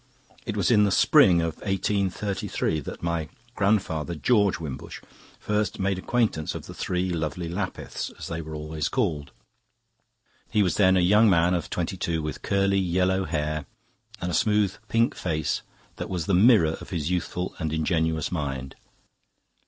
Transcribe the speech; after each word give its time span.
"It 0.47 0.57
was 0.57 0.71
in 0.71 0.83
the 0.83 0.89
spring 0.91 1.41
of 1.41 1.57
1833 1.57 2.79
that 2.79 3.03
my 3.03 3.29
grandfather, 3.53 4.15
George 4.15 4.59
Wimbush, 4.59 4.99
first 5.39 5.77
made 5.79 5.97
the 5.97 6.01
acquaintance 6.01 6.55
of 6.55 6.65
the 6.65 6.73
'three 6.73 7.11
lovely 7.11 7.47
Lapiths,' 7.47 8.09
as 8.17 8.27
they 8.27 8.41
were 8.41 8.55
always 8.55 8.89
called. 8.89 9.31
He 10.49 10.63
was 10.63 10.77
then 10.77 10.97
a 10.97 11.01
young 11.01 11.29
man 11.29 11.53
of 11.53 11.69
twenty 11.69 11.97
two, 11.97 12.23
with 12.23 12.41
curly 12.41 12.79
yellow 12.79 13.25
hair 13.25 13.67
and 14.19 14.31
a 14.31 14.33
smooth 14.33 14.73
pink 14.87 15.13
face 15.13 15.61
that 15.97 16.09
was 16.09 16.25
the 16.25 16.33
mirror 16.33 16.77
of 16.81 16.89
his 16.89 17.11
youthful 17.11 17.53
and 17.59 17.71
ingenuous 17.71 18.31
mind. 18.31 18.73